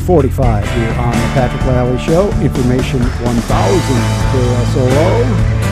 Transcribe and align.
345 0.00 0.64
here 0.72 0.88
on 1.00 1.10
the 1.10 1.28
Patrick 1.34 1.60
Lalley 1.66 1.98
Show. 1.98 2.30
Information 2.40 2.98
1000 2.98 3.42
KSOO. 4.32 5.62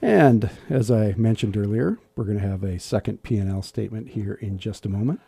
And 0.00 0.48
as 0.70 0.90
I 0.90 1.12
mentioned 1.18 1.58
earlier, 1.58 1.98
we're 2.16 2.24
going 2.24 2.38
to 2.38 2.48
have 2.48 2.64
a 2.64 2.78
second 2.78 3.22
P&L 3.22 3.60
statement 3.60 4.08
here 4.08 4.38
in 4.40 4.56
just 4.56 4.86
a 4.86 4.88
moment. 4.88 5.20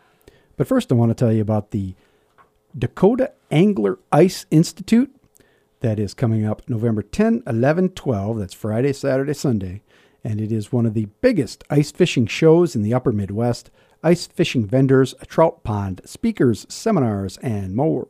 But 0.57 0.65
first, 0.65 0.91
I 0.91 0.95
want 0.95 1.11
to 1.11 1.15
tell 1.15 1.31
you 1.31 1.43
about 1.43 1.69
the 1.69 1.93
Dakota 2.75 3.33
Angler 3.51 3.99
Ice 4.11 4.47
Institute 4.49 5.15
that 5.81 5.99
is 5.99 6.15
coming 6.15 6.43
up 6.43 6.67
November 6.67 7.03
10, 7.03 7.43
11, 7.45 7.89
12. 7.89 8.39
That's 8.39 8.55
Friday, 8.55 8.93
Saturday, 8.93 9.35
Sunday. 9.35 9.83
And 10.23 10.41
it 10.41 10.51
is 10.51 10.71
one 10.71 10.87
of 10.87 10.95
the 10.95 11.05
biggest 11.21 11.63
ice 11.69 11.91
fishing 11.91 12.25
shows 12.25 12.75
in 12.75 12.81
the 12.81 12.95
upper 12.95 13.11
Midwest. 13.11 13.69
Ice 14.03 14.27
fishing 14.27 14.65
vendors, 14.65 15.13
a 15.19 15.25
trout 15.25 15.63
pond, 15.63 16.01
speakers, 16.05 16.65
seminars, 16.69 17.37
and 17.37 17.75
more. 17.75 18.07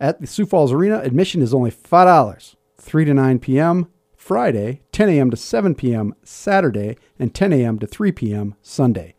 At 0.00 0.20
the 0.20 0.26
Sioux 0.26 0.46
Falls 0.46 0.72
Arena, 0.72 0.98
admission 0.98 1.42
is 1.42 1.54
only 1.54 1.70
$5, 1.70 2.56
3 2.78 3.04
to 3.04 3.14
9 3.14 3.38
p.m. 3.38 3.88
Friday, 4.16 4.82
10 4.92 5.08
a.m. 5.08 5.30
to 5.30 5.36
7 5.36 5.74
p.m. 5.74 6.14
Saturday, 6.22 6.96
and 7.18 7.34
10 7.34 7.52
a.m. 7.52 7.78
to 7.78 7.86
3 7.86 8.12
p.m. 8.12 8.54
Sunday. 8.62 9.14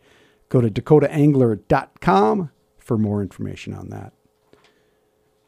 Go 0.49 0.61
to 0.61 0.69
dakotaangler.com 0.69 2.51
for 2.77 2.97
more 2.97 3.21
information 3.21 3.73
on 3.73 3.89
that. 3.89 4.13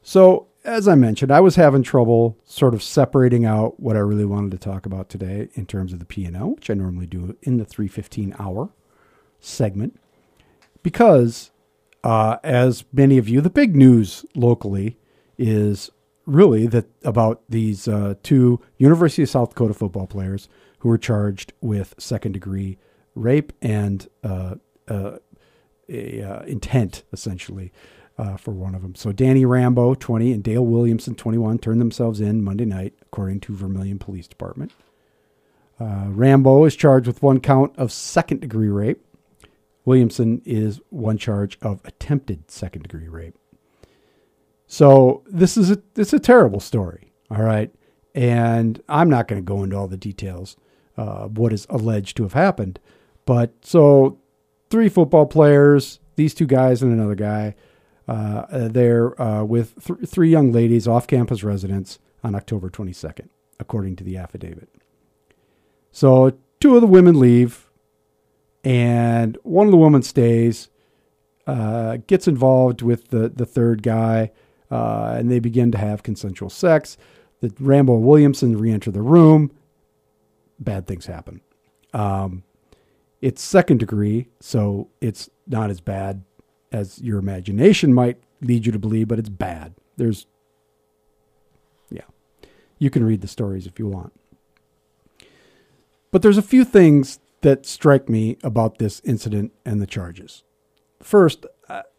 So, 0.02 0.48
as 0.64 0.88
I 0.88 0.96
mentioned, 0.96 1.32
I 1.32 1.40
was 1.40 1.56
having 1.56 1.84
trouble 1.84 2.38
sort 2.46 2.74
of 2.74 2.84
separating 2.84 3.46
out 3.46 3.80
what 3.80 3.96
I 3.96 4.00
really 4.00 4.26
wanted 4.26 4.52
to 4.52 4.58
talk 4.58 4.86
about 4.86 5.10
today 5.10 5.50
in 5.56 5.66
terms 5.66 5.92
of 5.92 6.00
the 6.00 6.06
P&L, 6.06 6.52
which 6.52 6.70
I 6.70 6.74
normally 6.74 7.08
do 7.08 7.36
in 7.42 7.58
the 7.58 7.66
315 7.66 8.36
hour 8.40 8.70
segment, 9.40 10.00
because 10.84 11.52
uh, 12.04 12.38
as 12.44 12.84
many 12.92 13.18
of 13.18 13.30
you, 13.30 13.42
the 13.42 13.50
big 13.50 13.76
news 13.76 14.26
locally 14.36 14.98
is 15.38 15.92
really 16.26 16.68
that 16.68 16.88
about 17.04 17.42
these 17.50 17.88
uh, 17.88 18.16
two 18.24 18.60
University 18.78 19.24
of 19.24 19.30
South 19.30 19.50
Dakota 19.50 19.74
football 19.74 20.08
players 20.08 20.48
who 20.80 20.90
were 20.90 20.98
charged 20.98 21.54
with 21.62 21.94
second 21.98 22.32
degree 22.32 22.78
rape 23.16 23.54
and 23.62 24.08
uh, 24.24 24.56
uh 24.88 25.18
a, 25.90 26.22
uh, 26.24 26.42
intent, 26.44 27.04
essentially 27.12 27.74
uh, 28.18 28.38
for 28.38 28.52
one 28.52 28.74
of 28.76 28.82
them. 28.82 28.96
So 28.96 29.12
Danny 29.12 29.44
Rambo, 29.44 29.94
20, 29.96 30.32
and 30.32 30.42
Dale 30.42 30.66
Williamson, 30.66 31.16
21, 31.16 31.58
turned 31.60 31.82
themselves 31.82 32.22
in 32.22 32.42
Monday 32.42 32.64
night, 32.64 32.94
according 33.02 33.42
to 33.42 33.56
Vermillion 33.56 34.00
Police 34.00 34.28
Department. 34.28 34.72
Rambo 35.80 36.64
is 36.64 36.76
charged 36.76 37.08
with 37.08 37.22
one 37.22 37.42
count 37.42 37.74
of 37.76 37.92
second 37.92 38.40
degree 38.40 38.70
rape. 38.70 39.04
Williamson 39.86 40.42
is 40.46 40.80
one 40.90 41.18
charge 41.18 41.58
of 41.62 41.82
attempted 41.86 42.50
second 42.52 42.84
degree 42.84 43.08
rape. 43.08 43.36
So 44.68 45.24
this 45.26 45.58
is 45.58 45.72
a 45.72 45.82
it's 45.96 46.14
a 46.14 46.20
terrible 46.20 46.60
story. 46.60 47.12
All 47.30 47.42
right, 47.42 47.74
and 48.14 48.82
I'm 48.90 49.10
not 49.10 49.28
going 49.28 49.42
to 49.42 49.46
go 49.46 49.64
into 49.64 49.76
all 49.76 49.88
the 49.88 49.98
details 49.98 50.58
uh, 50.98 51.02
of 51.02 51.38
what 51.38 51.54
is 51.54 51.66
alleged 51.70 52.18
to 52.18 52.24
have 52.24 52.34
happened, 52.34 52.80
but 53.26 53.54
so 53.62 54.20
three 54.70 54.90
football 54.90 55.26
players, 55.26 56.00
these 56.16 56.34
two 56.34 56.46
guys 56.46 56.82
and 56.82 56.92
another 56.92 57.16
guy, 57.16 57.56
uh, 58.08 58.68
they're 58.68 59.20
uh, 59.22 59.44
with 59.44 59.84
th- 59.86 60.10
three 60.10 60.30
young 60.30 60.52
ladies 60.52 60.88
off 60.88 61.08
campus 61.08 61.44
residents 61.44 62.00
on 62.24 62.36
October 62.36 62.70
22nd, 62.70 63.30
according 63.60 63.96
to 63.96 64.04
the 64.04 64.18
affidavit. 64.18 64.70
So, 65.92 66.34
two 66.60 66.76
of 66.76 66.82
the 66.82 66.88
women 66.88 67.20
leave, 67.20 67.70
and 68.64 69.38
one 69.44 69.68
of 69.68 69.72
the 69.72 69.78
women 69.78 70.04
stays, 70.04 70.70
uh, 71.48 71.98
gets 72.08 72.28
involved 72.28 72.82
with 72.82 73.10
the, 73.10 73.30
the 73.30 73.46
third 73.46 73.82
guy, 73.84 74.32
uh, 74.70 75.16
and 75.18 75.32
they 75.32 75.40
begin 75.40 75.72
to 75.72 75.78
have 75.78 76.04
consensual 76.04 76.50
sex. 76.50 76.98
The 77.42 77.54
Rambo 77.60 77.96
Williamson 77.98 78.58
re 78.58 78.72
enter 78.72 78.92
the 78.92 79.02
room. 79.02 79.52
Bad 80.60 80.86
things 80.86 81.08
happen. 81.08 81.42
Um, 81.94 82.44
it's 83.22 83.42
second 83.42 83.80
degree, 83.80 84.28
so 84.40 84.90
it's 85.02 85.30
not 85.48 85.70
as 85.70 85.82
bad 85.82 86.24
as 86.72 87.02
your 87.02 87.20
imagination 87.20 87.94
might 87.94 88.18
lead 88.42 88.66
you 88.66 88.72
to 88.72 88.80
believe, 88.80 89.08
but 89.08 89.20
it's 89.20 89.30
bad. 89.30 89.74
There's, 89.98 90.26
yeah, 91.90 92.06
you 92.80 92.90
can 92.90 93.04
read 93.04 93.22
the 93.22 93.28
stories 93.28 93.68
if 93.68 93.78
you 93.78 93.88
want. 93.88 94.14
But 96.12 96.22
there's 96.22 96.38
a 96.38 96.44
few 96.44 96.66
things 96.66 97.20
that 97.42 97.66
strike 97.66 98.08
me 98.10 98.38
about 98.44 98.78
this 98.78 99.02
incident 99.04 99.52
and 99.66 99.82
the 99.82 99.88
charges. 99.88 100.44
First, 101.02 101.46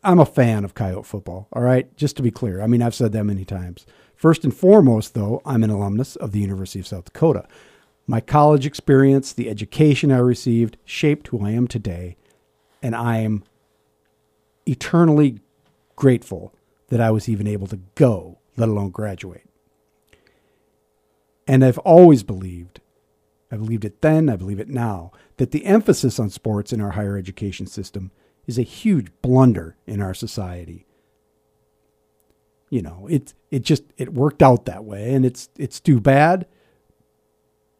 I'm 0.04 0.20
a 0.20 0.26
fan 0.26 0.64
of 0.64 0.74
Coyote 0.74 1.06
football, 1.06 1.48
all 1.52 1.62
right? 1.62 1.94
Just 1.96 2.16
to 2.16 2.22
be 2.22 2.30
clear. 2.30 2.60
I 2.62 2.66
mean, 2.66 2.82
I've 2.82 2.94
said 2.94 3.12
that 3.12 3.24
many 3.24 3.44
times. 3.44 3.86
First 4.14 4.44
and 4.44 4.54
foremost, 4.54 5.14
though, 5.14 5.42
I'm 5.44 5.64
an 5.64 5.70
alumnus 5.70 6.14
of 6.16 6.32
the 6.32 6.38
University 6.38 6.78
of 6.78 6.86
South 6.86 7.06
Dakota. 7.06 7.46
My 8.06 8.20
college 8.20 8.66
experience, 8.66 9.32
the 9.32 9.48
education 9.48 10.12
I 10.12 10.18
received, 10.18 10.76
shaped 10.84 11.28
who 11.28 11.44
I 11.44 11.50
am 11.50 11.66
today, 11.66 12.16
and 12.82 12.94
I 12.94 13.18
am 13.18 13.42
eternally 14.66 15.40
grateful 15.96 16.54
that 16.88 17.00
I 17.00 17.10
was 17.10 17.28
even 17.28 17.46
able 17.46 17.66
to 17.68 17.80
go, 17.94 18.38
let 18.56 18.68
alone 18.68 18.90
graduate. 18.90 19.48
And 21.48 21.64
I've 21.64 21.78
always 21.78 22.22
believed, 22.22 22.80
I 23.52 23.56
believed 23.56 23.84
it 23.84 24.00
then, 24.00 24.30
I 24.30 24.36
believe 24.36 24.58
it 24.58 24.70
now, 24.70 25.12
that 25.36 25.50
the 25.50 25.66
emphasis 25.66 26.18
on 26.18 26.30
sports 26.30 26.72
in 26.72 26.80
our 26.80 26.92
higher 26.92 27.18
education 27.18 27.66
system 27.66 28.10
is 28.46 28.58
a 28.58 28.62
huge 28.62 29.08
blunder 29.20 29.76
in 29.86 30.00
our 30.00 30.14
society. 30.14 30.86
You 32.70 32.80
know, 32.80 33.06
it 33.10 33.34
it 33.50 33.60
just 33.60 33.84
it 33.98 34.14
worked 34.14 34.42
out 34.42 34.64
that 34.64 34.84
way 34.84 35.12
and 35.12 35.26
it's 35.26 35.50
it's 35.58 35.80
too 35.80 36.00
bad, 36.00 36.46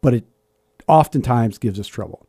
but 0.01 0.13
it 0.13 0.25
oftentimes 0.87 1.57
gives 1.57 1.79
us 1.79 1.87
trouble. 1.87 2.27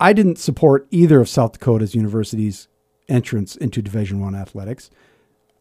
I 0.00 0.14
didn't 0.14 0.38
support 0.38 0.86
either 0.90 1.20
of 1.20 1.28
South 1.28 1.52
Dakota's 1.52 1.94
universities 1.94 2.68
entrance 3.06 3.54
into 3.54 3.82
Division 3.82 4.20
One 4.20 4.34
athletics. 4.34 4.90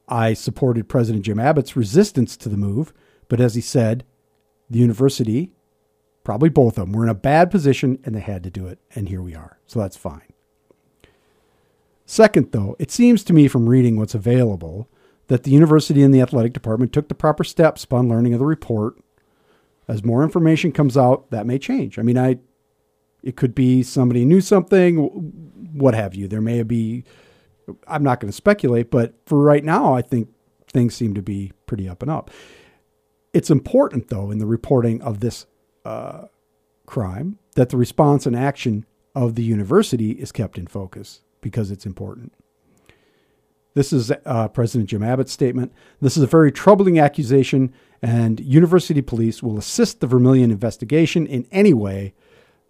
I 0.07 0.33
supported 0.33 0.87
President 0.87 1.25
Jim 1.25 1.39
Abbott's 1.39 1.75
resistance 1.75 2.37
to 2.37 2.47
the 2.47 2.55
move, 2.55 2.93
but 3.27 3.41
as 3.41 3.55
he 3.55 3.61
said, 3.61 4.05
the 4.69 4.79
university, 4.79 5.51
probably 6.27 6.49
both 6.49 6.77
of 6.77 6.83
them, 6.83 6.91
were 6.91 7.03
in 7.03 7.09
a 7.09 7.15
bad 7.15 7.49
position 7.49 7.97
and 8.03 8.13
they 8.13 8.19
had 8.19 8.43
to 8.43 8.49
do 8.49 8.67
it, 8.67 8.79
and 8.93 9.07
here 9.07 9.21
we 9.21 9.33
are. 9.33 9.59
So 9.65 9.79
that's 9.79 9.95
fine. 9.95 10.33
Second, 12.05 12.51
though, 12.51 12.75
it 12.79 12.91
seems 12.91 13.23
to 13.23 13.31
me 13.31 13.47
from 13.47 13.69
reading 13.69 13.95
what's 13.95 14.13
available 14.13 14.89
that 15.27 15.43
the 15.43 15.51
university 15.51 16.03
and 16.03 16.13
the 16.13 16.19
athletic 16.19 16.51
department 16.51 16.91
took 16.91 17.07
the 17.07 17.15
proper 17.15 17.45
steps 17.45 17.85
upon 17.85 18.09
learning 18.09 18.33
of 18.33 18.39
the 18.39 18.45
report. 18.45 18.97
As 19.87 20.03
more 20.03 20.21
information 20.21 20.73
comes 20.73 20.97
out, 20.97 21.31
that 21.31 21.45
may 21.45 21.57
change. 21.57 21.97
I 21.97 22.01
mean, 22.01 22.17
I 22.17 22.39
it 23.23 23.37
could 23.37 23.55
be 23.55 23.81
somebody 23.81 24.25
knew 24.25 24.41
something, 24.41 24.97
what 25.71 25.93
have 25.93 26.13
you. 26.13 26.27
There 26.27 26.41
may 26.41 26.61
be 26.61 27.05
I'm 27.87 28.03
not 28.03 28.19
going 28.19 28.29
to 28.29 28.35
speculate, 28.35 28.91
but 28.91 29.13
for 29.25 29.41
right 29.41 29.63
now, 29.63 29.93
I 29.93 30.01
think 30.01 30.27
things 30.67 30.93
seem 30.93 31.13
to 31.13 31.21
be 31.21 31.53
pretty 31.67 31.87
up 31.87 32.01
and 32.01 32.11
up. 32.11 32.29
It's 33.31 33.49
important, 33.49 34.09
though, 34.09 34.29
in 34.29 34.39
the 34.39 34.45
reporting 34.45 35.01
of 35.01 35.21
this 35.21 35.45
crime 36.85 37.37
that 37.55 37.69
the 37.69 37.77
response 37.77 38.25
and 38.25 38.35
action 38.35 38.85
of 39.15 39.35
the 39.35 39.43
university 39.43 40.11
is 40.11 40.31
kept 40.31 40.57
in 40.57 40.67
focus 40.67 41.21
because 41.41 41.71
it's 41.71 41.85
important. 41.85 42.33
This 43.73 43.93
is 43.93 44.11
uh, 44.25 44.47
President 44.47 44.89
Jim 44.89 45.03
Abbott's 45.03 45.31
statement. 45.31 45.71
This 46.01 46.17
is 46.17 46.23
a 46.23 46.27
very 46.27 46.51
troubling 46.51 46.97
accusation, 46.97 47.71
and 48.01 48.39
university 48.39 49.01
police 49.01 49.43
will 49.43 49.57
assist 49.57 49.99
the 49.99 50.07
Vermillion 50.07 50.49
investigation 50.49 51.27
in 51.27 51.45
any 51.51 51.73
way. 51.73 52.13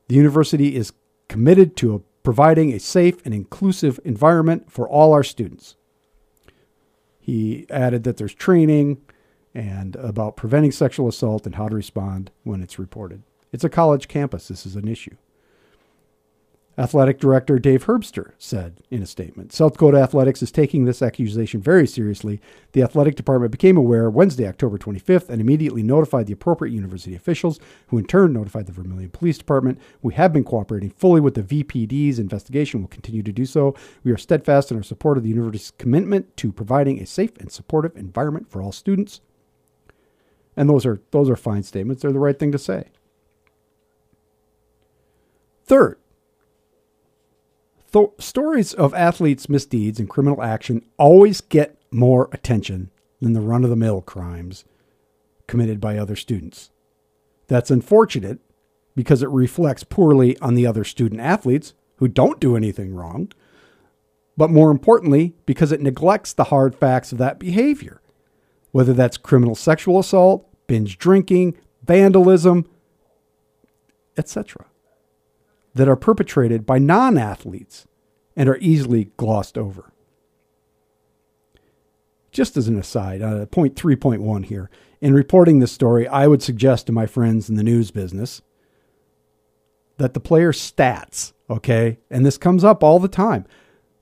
The 0.09 0.15
university 0.15 0.75
is 0.75 0.91
committed 1.29 1.77
to 1.77 1.95
a 1.95 2.01
providing 2.27 2.73
a 2.73 2.77
safe 2.77 3.21
and 3.23 3.33
inclusive 3.33 4.01
environment 4.03 4.69
for 4.69 4.85
all 4.85 5.13
our 5.13 5.23
students. 5.23 5.77
He 7.21 7.65
added 7.69 8.03
that 8.03 8.17
there's 8.17 8.33
training 8.33 9.01
and 9.57 9.95
about 9.95 10.37
preventing 10.37 10.71
sexual 10.71 11.07
assault 11.07 11.47
and 11.47 11.55
how 11.55 11.67
to 11.67 11.75
respond 11.75 12.29
when 12.43 12.61
it's 12.61 12.77
reported. 12.77 13.23
It's 13.51 13.63
a 13.63 13.69
college 13.69 14.07
campus. 14.07 14.49
This 14.49 14.67
is 14.67 14.75
an 14.75 14.87
issue. 14.87 15.15
Athletic 16.77 17.19
Director 17.19 17.57
Dave 17.57 17.85
Herbster 17.85 18.33
said 18.37 18.81
in 18.91 19.01
a 19.01 19.07
statement 19.07 19.51
South 19.51 19.73
Dakota 19.73 19.97
Athletics 19.97 20.43
is 20.43 20.51
taking 20.51 20.85
this 20.85 21.01
accusation 21.01 21.59
very 21.59 21.87
seriously. 21.87 22.39
The 22.73 22.83
athletic 22.83 23.15
department 23.15 23.51
became 23.51 23.77
aware 23.77 24.11
Wednesday, 24.11 24.47
October 24.47 24.77
25th, 24.77 25.27
and 25.27 25.41
immediately 25.41 25.81
notified 25.81 26.27
the 26.27 26.33
appropriate 26.33 26.73
university 26.73 27.15
officials, 27.15 27.59
who 27.87 27.97
in 27.97 28.05
turn 28.05 28.33
notified 28.33 28.67
the 28.67 28.73
Vermillion 28.73 29.09
Police 29.09 29.39
Department. 29.39 29.79
We 30.03 30.13
have 30.13 30.31
been 30.31 30.43
cooperating 30.43 30.91
fully 30.91 31.19
with 31.19 31.33
the 31.33 31.41
VPD's 31.41 32.19
investigation, 32.19 32.81
will 32.81 32.89
continue 32.89 33.23
to 33.23 33.31
do 33.31 33.47
so. 33.47 33.73
We 34.03 34.11
are 34.11 34.17
steadfast 34.17 34.69
in 34.69 34.77
our 34.77 34.83
support 34.83 35.17
of 35.17 35.23
the 35.23 35.29
university's 35.29 35.71
commitment 35.79 36.37
to 36.37 36.51
providing 36.51 36.99
a 36.99 37.07
safe 37.07 37.35
and 37.39 37.51
supportive 37.51 37.97
environment 37.97 38.51
for 38.51 38.61
all 38.61 38.71
students. 38.71 39.21
And 40.57 40.69
those 40.69 40.85
are 40.85 40.99
those 41.11 41.29
are 41.29 41.37
fine 41.37 41.63
statements. 41.63 42.01
They're 42.01 42.11
the 42.11 42.19
right 42.19 42.37
thing 42.37 42.51
to 42.51 42.57
say. 42.57 42.89
Third, 45.65 45.97
Sto- 47.97 48.13
stories 48.19 48.75
of 48.75 48.93
athletes' 48.93 49.49
misdeeds 49.49 49.99
and 49.99 50.07
criminal 50.07 50.43
action 50.43 50.83
always 50.97 51.41
get 51.41 51.81
more 51.89 52.29
attention 52.31 52.91
than 53.21 53.33
the 53.33 53.41
run 53.41 53.63
of 53.63 53.71
the 53.71 53.75
mill 53.75 54.01
crimes 54.01 54.65
committed 55.47 55.81
by 55.81 55.97
other 55.97 56.15
students. 56.15 56.69
That's 57.47 57.71
unfortunate 57.71 58.39
because 58.95 59.23
it 59.23 59.29
reflects 59.29 59.83
poorly 59.83 60.37
on 60.39 60.53
the 60.53 60.67
other 60.67 60.83
student 60.83 61.21
athletes 61.21 61.73
who 61.95 62.07
don't 62.07 62.39
do 62.39 62.55
anything 62.55 62.93
wrong, 62.93 63.31
but 64.35 64.51
more 64.51 64.69
importantly, 64.69 65.33
because 65.47 65.71
it 65.71 65.81
neglects 65.81 66.33
the 66.33 66.45
hard 66.45 66.75
facts 66.75 67.11
of 67.11 67.17
that 67.17 67.39
behavior, 67.39 67.99
whether 68.71 68.93
that's 68.93 69.17
criminal 69.17 69.55
sexual 69.55 69.97
assault, 69.97 70.46
binge 70.67 70.97
drinking, 70.97 71.57
vandalism, 71.83 72.69
etc., 74.17 74.65
that 75.73 75.87
are 75.87 75.95
perpetrated 75.95 76.65
by 76.65 76.77
non 76.77 77.17
athletes 77.17 77.87
and 78.35 78.47
are 78.47 78.57
easily 78.59 79.11
glossed 79.17 79.57
over. 79.57 79.91
Just 82.31 82.55
as 82.57 82.67
an 82.67 82.77
aside, 82.77 83.21
uh, 83.21 83.45
point 83.47 83.75
3.1 83.75 84.45
here. 84.45 84.69
In 85.01 85.13
reporting 85.13 85.59
this 85.59 85.71
story, 85.71 86.07
I 86.07 86.27
would 86.27 86.43
suggest 86.43 86.87
to 86.87 86.91
my 86.91 87.05
friends 87.05 87.49
in 87.49 87.55
the 87.55 87.63
news 87.63 87.91
business 87.91 88.41
that 89.97 90.13
the 90.13 90.19
player 90.19 90.51
stats, 90.51 91.33
okay, 91.49 91.97
and 92.09 92.25
this 92.25 92.37
comes 92.37 92.63
up 92.63 92.83
all 92.83 92.99
the 92.99 93.07
time, 93.07 93.45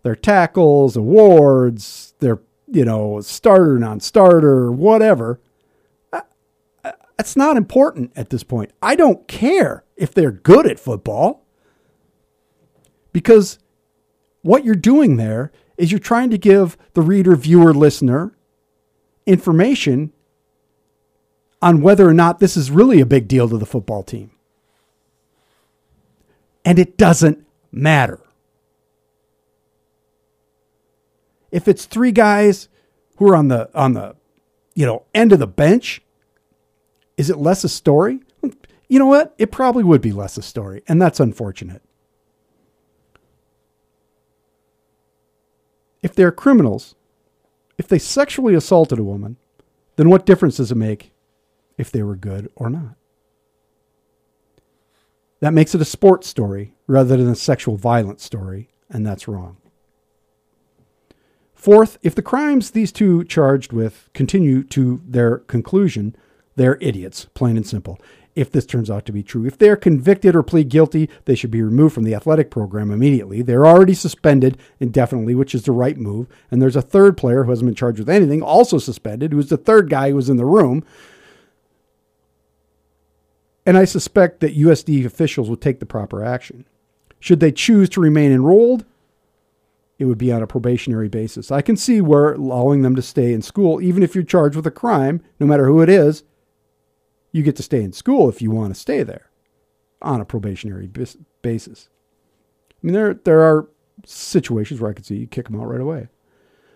their 0.03 0.15
tackles, 0.15 0.95
awards, 0.95 2.13
their, 2.19 2.41
you 2.67 2.85
know, 2.85 3.21
starter, 3.21 3.79
non 3.79 3.99
starter, 3.99 4.71
whatever, 4.71 5.39
that's 7.25 7.35
not 7.35 7.57
important 7.57 8.11
at 8.15 8.29
this 8.29 8.43
point. 8.43 8.69
I 8.83 8.95
don't 8.95 9.27
care 9.27 9.83
if 9.97 10.13
they're 10.13 10.29
good 10.29 10.67
at 10.67 10.79
football 10.79 11.43
because 13.13 13.57
what 14.43 14.63
you're 14.63 14.75
doing 14.75 15.17
there 15.17 15.51
is 15.75 15.91
you're 15.91 15.97
trying 15.97 16.29
to 16.29 16.37
give 16.37 16.77
the 16.93 17.01
reader, 17.01 17.35
viewer, 17.35 17.73
listener 17.73 18.37
information 19.25 20.13
on 21.63 21.81
whether 21.81 22.07
or 22.07 22.13
not 22.13 22.39
this 22.39 22.55
is 22.55 22.69
really 22.69 23.01
a 23.01 23.07
big 23.07 23.27
deal 23.27 23.49
to 23.49 23.57
the 23.57 23.65
football 23.65 24.03
team. 24.03 24.29
And 26.63 26.77
it 26.77 26.95
doesn't 26.95 27.43
matter. 27.71 28.19
If 31.49 31.67
it's 31.67 31.85
three 31.85 32.11
guys 32.11 32.69
who 33.17 33.31
are 33.31 33.35
on 33.35 33.47
the 33.47 33.71
on 33.73 33.93
the 33.93 34.15
you 34.75 34.85
know 34.85 35.05
end 35.15 35.31
of 35.31 35.39
the 35.39 35.47
bench, 35.47 36.03
is 37.17 37.29
it 37.29 37.37
less 37.37 37.63
a 37.63 37.69
story? 37.69 38.19
You 38.87 38.99
know 38.99 39.07
what? 39.07 39.33
It 39.37 39.51
probably 39.51 39.83
would 39.83 40.01
be 40.01 40.11
less 40.11 40.37
a 40.37 40.41
story, 40.41 40.83
and 40.87 41.01
that's 41.01 41.19
unfortunate. 41.19 41.81
If 46.03 46.13
they're 46.13 46.31
criminals, 46.31 46.95
if 47.77 47.87
they 47.87 47.97
sexually 47.97 48.53
assaulted 48.53 48.99
a 48.99 49.03
woman, 49.03 49.37
then 49.95 50.09
what 50.09 50.25
difference 50.25 50.57
does 50.57 50.71
it 50.71 50.75
make 50.75 51.11
if 51.77 51.91
they 51.91 52.03
were 52.03 52.15
good 52.15 52.51
or 52.55 52.69
not? 52.69 52.95
That 55.39 55.53
makes 55.53 55.73
it 55.73 55.81
a 55.81 55.85
sports 55.85 56.27
story 56.27 56.73
rather 56.87 57.17
than 57.17 57.29
a 57.29 57.35
sexual 57.35 57.75
violence 57.75 58.23
story, 58.23 58.69
and 58.89 59.05
that's 59.05 59.27
wrong. 59.27 59.57
Fourth, 61.53 61.97
if 62.03 62.13
the 62.13 62.21
crimes 62.21 62.71
these 62.71 62.91
two 62.91 63.23
charged 63.23 63.73
with 63.73 64.09
continue 64.13 64.63
to 64.65 65.01
their 65.07 65.39
conclusion, 65.39 66.15
they're 66.55 66.77
idiots, 66.81 67.25
plain 67.33 67.57
and 67.57 67.67
simple 67.67 67.99
if 68.35 68.51
this 68.51 68.65
turns 68.65 68.91
out 68.91 69.05
to 69.05 69.11
be 69.11 69.23
true. 69.23 69.45
If 69.45 69.57
they're 69.57 69.77
convicted 69.77 70.35
or 70.35 70.43
plead 70.43 70.69
guilty, 70.69 71.09
they 71.23 71.35
should 71.35 71.51
be 71.51 71.61
removed 71.61 71.95
from 71.95 72.03
the 72.03 72.13
athletic 72.13 72.51
program 72.51 72.91
immediately. 72.91 73.41
They're 73.41 73.65
already 73.65 73.93
suspended 73.93 74.57
indefinitely, 74.79 75.35
which 75.35 75.55
is 75.55 75.63
the 75.63 75.71
right 75.71 75.97
move. 75.97 76.27
And 76.51 76.61
there's 76.61 76.75
a 76.75 76.81
third 76.81 77.17
player 77.17 77.43
who 77.43 77.49
hasn't 77.49 77.67
been 77.67 77.75
charged 77.75 77.99
with 77.99 78.09
anything, 78.09 78.41
also 78.41 78.77
suspended, 78.77 79.31
who's 79.31 79.49
the 79.49 79.57
third 79.57 79.89
guy 79.89 80.09
who 80.09 80.17
was 80.17 80.29
in 80.29 80.37
the 80.37 80.45
room. 80.45 80.83
And 83.65 83.77
I 83.77 83.85
suspect 83.85 84.41
that 84.41 84.57
USD 84.57 85.05
officials 85.05 85.49
will 85.49 85.55
take 85.55 85.79
the 85.79 85.85
proper 85.85 86.23
action. 86.23 86.65
Should 87.19 87.39
they 87.39 87.51
choose 87.51 87.89
to 87.89 88.01
remain 88.01 88.31
enrolled, 88.31 88.85
it 89.97 90.05
would 90.05 90.17
be 90.17 90.31
on 90.31 90.43
a 90.43 90.47
probationary 90.47 91.07
basis. 91.07 91.51
I 91.51 91.61
can 91.61 91.77
see 91.77 92.01
where 92.01 92.33
allowing 92.33 92.81
them 92.81 92.97
to 92.97 93.01
stay 93.01 93.31
in 93.31 93.41
school, 93.41 93.81
even 93.81 94.03
if 94.03 94.13
you're 94.13 94.25
charged 94.25 94.57
with 94.57 94.67
a 94.67 94.71
crime, 94.71 95.23
no 95.39 95.47
matter 95.47 95.65
who 95.65 95.81
it 95.81 95.89
is, 95.89 96.23
you 97.35 97.43
get 97.43 97.57
to 97.57 97.63
stay 97.63 97.83
in 97.83 97.91
school 97.91 98.29
if 98.29 98.41
you 98.41 98.49
want 98.49 98.73
to 98.73 98.79
stay 98.79 99.03
there 99.03 99.29
on 100.01 100.21
a 100.21 100.25
probationary 100.25 100.87
basis. 101.41 101.89
I 102.71 102.73
mean, 102.81 102.93
there, 102.93 103.13
there 103.13 103.41
are 103.41 103.67
situations 104.05 104.79
where 104.79 104.89
I 104.89 104.93
could 104.93 105.05
see 105.05 105.17
you 105.17 105.27
kick 105.27 105.49
them 105.49 105.59
out 105.59 105.67
right 105.67 105.81
away. 105.81 106.07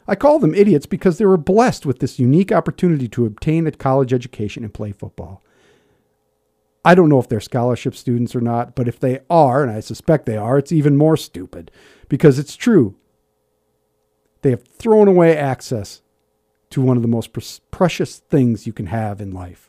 I 0.06 0.15
call 0.15 0.38
them 0.38 0.53
idiots 0.53 0.85
because 0.85 1.17
they 1.17 1.23
were 1.23 1.38
blessed 1.38 1.85
with 1.85 2.00
this 2.00 2.19
unique 2.19 2.51
opportunity 2.51 3.07
to 3.07 3.25
obtain 3.25 3.67
a 3.67 3.71
college 3.71 4.11
education 4.11 4.65
and 4.65 4.73
play 4.73 4.91
football. 4.91 5.41
I 6.83 6.94
don't 6.94 7.07
know 7.07 7.19
if 7.19 7.29
they're 7.29 7.39
scholarship 7.39 7.95
students 7.95 8.35
or 8.35 8.41
not, 8.41 8.75
but 8.75 8.89
if 8.89 9.00
they 9.00 9.21
are, 9.29 9.63
and 9.63 9.71
I 9.71 9.79
suspect 9.79 10.25
they 10.25 10.35
are, 10.35 10.57
it's 10.57 10.73
even 10.73 10.97
more 10.97 11.15
stupid 11.15 11.71
because 12.09 12.38
it's 12.38 12.57
true. 12.57 12.97
They 14.41 14.50
have 14.50 14.67
thrown 14.67 15.07
away 15.07 15.38
access 15.38 16.01
to 16.71 16.81
one 16.81 16.97
of 16.97 17.01
the 17.01 17.07
most 17.07 17.31
precious 17.71 18.17
things 18.17 18.67
you 18.67 18.73
can 18.73 18.88
have 18.88 19.21
in 19.21 19.31
life 19.31 19.69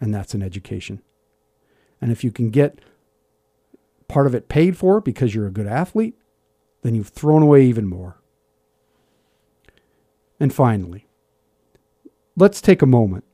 and 0.00 0.14
that's 0.14 0.34
an 0.34 0.42
education. 0.42 1.02
And 2.00 2.12
if 2.12 2.22
you 2.22 2.30
can 2.30 2.50
get 2.50 2.80
part 4.08 4.26
of 4.26 4.34
it 4.34 4.48
paid 4.48 4.76
for 4.76 5.00
because 5.00 5.34
you're 5.34 5.46
a 5.46 5.52
good 5.52 5.66
athlete, 5.66 6.16
then 6.82 6.94
you've 6.94 7.08
thrown 7.08 7.42
away 7.42 7.64
even 7.64 7.86
more. 7.86 8.20
And 10.38 10.52
finally, 10.52 11.06
let's 12.36 12.60
take 12.60 12.82
a 12.82 12.86
moment 12.86 13.24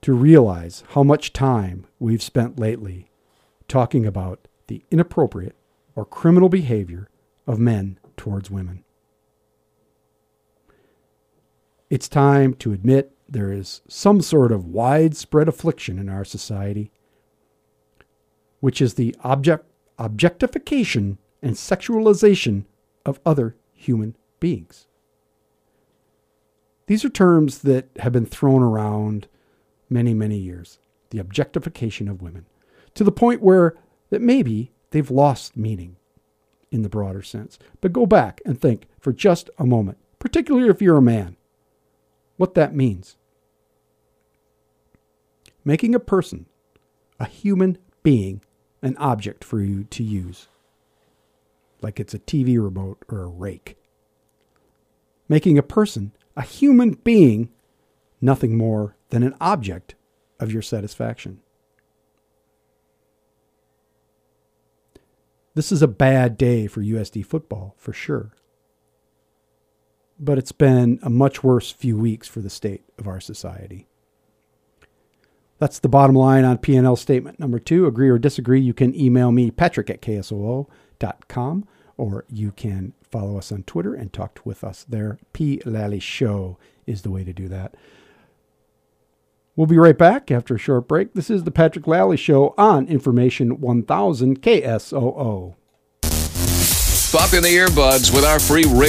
to 0.00 0.12
realize 0.12 0.82
how 0.90 1.02
much 1.02 1.32
time 1.32 1.86
we've 1.98 2.22
spent 2.22 2.58
lately 2.58 3.10
talking 3.68 4.04
about 4.04 4.48
the 4.66 4.82
inappropriate 4.90 5.54
or 5.94 6.04
criminal 6.04 6.48
behavior 6.48 7.08
of 7.46 7.58
men 7.58 7.98
towards 8.16 8.50
women. 8.50 8.82
It's 11.90 12.08
time 12.08 12.54
to 12.54 12.72
admit 12.72 13.12
there 13.32 13.50
is 13.50 13.80
some 13.88 14.20
sort 14.20 14.52
of 14.52 14.66
widespread 14.66 15.48
affliction 15.48 15.98
in 15.98 16.08
our 16.08 16.24
society, 16.24 16.90
which 18.60 18.80
is 18.80 18.94
the 18.94 19.16
object, 19.24 19.64
objectification 19.98 21.18
and 21.42 21.54
sexualization 21.54 22.64
of 23.06 23.20
other 23.24 23.56
human 23.72 24.14
beings. 24.38 24.86
These 26.86 27.04
are 27.04 27.10
terms 27.10 27.60
that 27.60 27.88
have 28.00 28.12
been 28.12 28.26
thrown 28.26 28.62
around 28.62 29.28
many, 29.88 30.12
many 30.12 30.36
years. 30.36 30.78
The 31.10 31.18
objectification 31.18 32.08
of 32.08 32.22
women, 32.22 32.46
to 32.94 33.04
the 33.04 33.12
point 33.12 33.42
where 33.42 33.76
that 34.10 34.20
maybe 34.20 34.72
they've 34.90 35.10
lost 35.10 35.56
meaning 35.56 35.96
in 36.70 36.82
the 36.82 36.88
broader 36.88 37.22
sense. 37.22 37.58
But 37.80 37.92
go 37.92 38.04
back 38.06 38.40
and 38.44 38.60
think 38.60 38.86
for 38.98 39.12
just 39.12 39.48
a 39.58 39.64
moment, 39.64 39.98
particularly 40.18 40.68
if 40.68 40.82
you're 40.82 40.98
a 40.98 41.02
man, 41.02 41.36
what 42.36 42.54
that 42.54 42.74
means 42.74 43.16
making 45.64 45.94
a 45.94 46.00
person, 46.00 46.46
a 47.20 47.26
human 47.26 47.78
being, 48.02 48.42
an 48.82 48.96
object 48.96 49.44
for 49.44 49.60
you 49.60 49.84
to 49.84 50.02
use, 50.02 50.48
like 51.80 52.00
it's 52.00 52.14
a 52.14 52.18
TV 52.18 52.62
remote 52.62 53.04
or 53.08 53.22
a 53.22 53.28
rake. 53.28 53.76
Making 55.28 55.58
a 55.58 55.62
person, 55.62 56.12
a 56.36 56.42
human 56.42 56.92
being, 56.92 57.50
nothing 58.20 58.56
more 58.56 58.96
than 59.10 59.22
an 59.22 59.34
object 59.40 59.94
of 60.40 60.52
your 60.52 60.62
satisfaction. 60.62 61.40
This 65.54 65.70
is 65.70 65.82
a 65.82 65.88
bad 65.88 66.38
day 66.38 66.66
for 66.66 66.80
USD 66.80 67.26
football, 67.26 67.74
for 67.76 67.92
sure. 67.92 68.32
But 70.18 70.38
it's 70.38 70.52
been 70.52 70.98
a 71.02 71.10
much 71.10 71.44
worse 71.44 71.70
few 71.70 71.96
weeks 71.96 72.26
for 72.26 72.40
the 72.40 72.50
state 72.50 72.84
of 72.98 73.06
our 73.06 73.20
society. 73.20 73.86
That's 75.62 75.78
the 75.78 75.88
bottom 75.88 76.16
line 76.16 76.44
on 76.44 76.58
P&L 76.58 76.96
statement 76.96 77.38
number 77.38 77.60
two. 77.60 77.86
Agree 77.86 78.08
or 78.08 78.18
disagree, 78.18 78.60
you 78.60 78.74
can 78.74 78.96
email 78.96 79.30
me, 79.30 79.52
patrick 79.52 79.90
at 79.90 80.02
ksoo.com, 80.02 81.68
or 81.96 82.24
you 82.28 82.50
can 82.50 82.94
follow 83.08 83.38
us 83.38 83.52
on 83.52 83.62
Twitter 83.62 83.94
and 83.94 84.12
talk 84.12 84.40
with 84.44 84.64
us 84.64 84.84
there. 84.88 85.20
P. 85.32 85.62
Lalley 85.64 86.00
Show 86.00 86.58
is 86.84 87.02
the 87.02 87.12
way 87.12 87.22
to 87.22 87.32
do 87.32 87.46
that. 87.46 87.76
We'll 89.54 89.68
be 89.68 89.78
right 89.78 89.96
back 89.96 90.32
after 90.32 90.56
a 90.56 90.58
short 90.58 90.88
break. 90.88 91.14
This 91.14 91.30
is 91.30 91.44
the 91.44 91.52
Patrick 91.52 91.86
Lalley 91.86 92.18
Show 92.18 92.56
on 92.58 92.88
Information 92.88 93.60
1000 93.60 94.42
KSOO. 94.42 95.54
Pop 97.12 97.34
in 97.34 97.42
the 97.44 97.54
earbuds 97.54 98.12
with 98.12 98.24
our 98.24 98.40
free 98.40 98.64
radio 98.64 98.80